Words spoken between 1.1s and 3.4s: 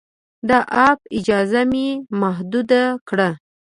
اجازه مې محدود کړه.